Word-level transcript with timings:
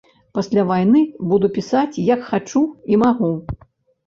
Пасля 0.37 0.61
вайны 0.69 1.01
буду 1.33 1.51
пісаць 1.57 2.01
як 2.07 2.25
хачу 2.31 2.65
і 2.95 3.01
магу. 3.05 3.31